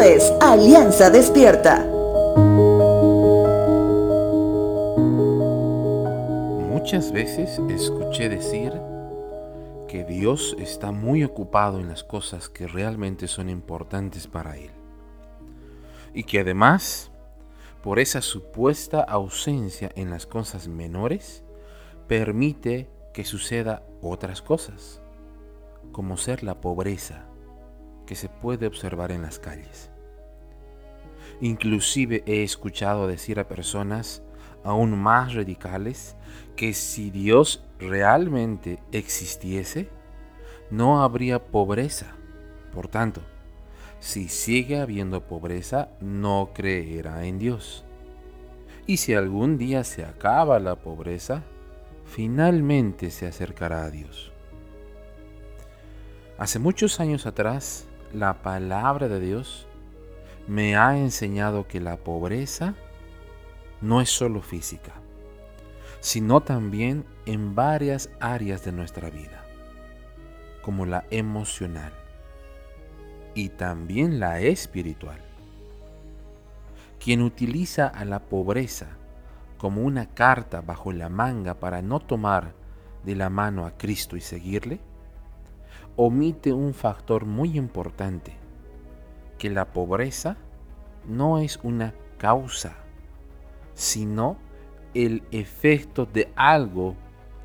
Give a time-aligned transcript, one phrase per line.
[0.00, 1.84] es Alianza Despierta.
[6.68, 8.72] Muchas veces escuché decir
[9.88, 14.70] que Dios está muy ocupado en las cosas que realmente son importantes para Él.
[16.12, 17.10] Y que además,
[17.82, 21.42] por esa supuesta ausencia en las cosas menores,
[22.06, 25.00] permite que suceda otras cosas,
[25.92, 27.26] como ser la pobreza
[28.06, 29.90] que se puede observar en las calles.
[31.40, 34.22] Inclusive he escuchado decir a personas
[34.64, 36.16] aún más radicales
[36.56, 39.88] que si Dios realmente existiese,
[40.70, 42.16] no habría pobreza.
[42.72, 43.20] Por tanto,
[44.00, 47.84] si sigue habiendo pobreza, no creerá en Dios.
[48.86, 51.42] Y si algún día se acaba la pobreza,
[52.04, 54.32] finalmente se acercará a Dios.
[56.38, 59.66] Hace muchos años atrás, la palabra de Dios
[60.46, 62.74] me ha enseñado que la pobreza
[63.80, 64.92] no es solo física,
[66.00, 69.44] sino también en varias áreas de nuestra vida,
[70.62, 71.92] como la emocional
[73.34, 75.20] y también la espiritual.
[76.98, 78.86] Quien utiliza a la pobreza
[79.58, 82.54] como una carta bajo la manga para no tomar
[83.04, 84.80] de la mano a Cristo y seguirle,
[85.96, 88.36] omite un factor muy importante,
[89.38, 90.36] que la pobreza
[91.06, 92.76] no es una causa,
[93.74, 94.36] sino
[94.94, 96.96] el efecto de algo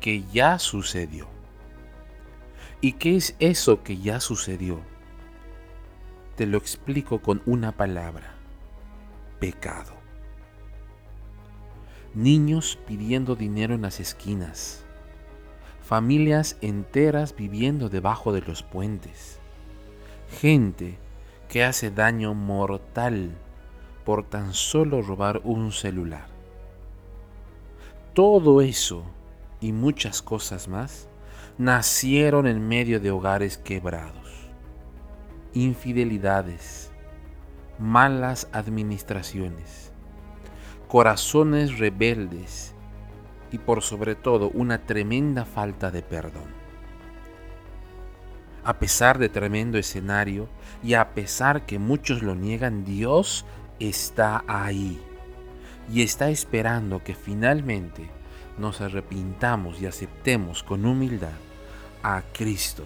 [0.00, 1.28] que ya sucedió.
[2.80, 4.80] ¿Y qué es eso que ya sucedió?
[6.36, 8.34] Te lo explico con una palabra,
[9.38, 9.92] pecado.
[12.14, 14.84] Niños pidiendo dinero en las esquinas,
[15.92, 19.38] familias enteras viviendo debajo de los puentes,
[20.40, 20.96] gente
[21.50, 23.36] que hace daño mortal
[24.02, 26.28] por tan solo robar un celular.
[28.14, 29.04] Todo eso
[29.60, 31.10] y muchas cosas más
[31.58, 34.48] nacieron en medio de hogares quebrados,
[35.52, 36.90] infidelidades,
[37.78, 39.92] malas administraciones,
[40.88, 42.71] corazones rebeldes
[43.52, 46.62] y por sobre todo una tremenda falta de perdón.
[48.64, 50.48] A pesar de tremendo escenario
[50.82, 53.44] y a pesar que muchos lo niegan, Dios
[53.78, 55.00] está ahí
[55.92, 58.08] y está esperando que finalmente
[58.58, 61.32] nos arrepintamos y aceptemos con humildad
[62.02, 62.84] a Cristo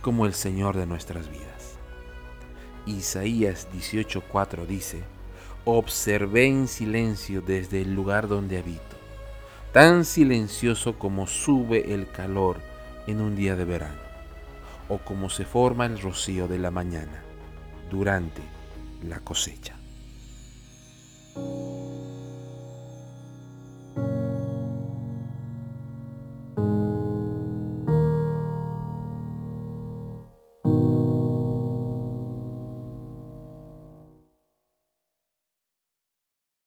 [0.00, 1.76] como el Señor de nuestras vidas.
[2.86, 5.02] Isaías 18:4 dice,
[5.64, 9.01] Observé en silencio desde el lugar donde habito
[9.72, 12.60] tan silencioso como sube el calor
[13.06, 14.00] en un día de verano,
[14.88, 17.22] o como se forma el rocío de la mañana
[17.90, 18.42] durante
[19.02, 19.76] la cosecha.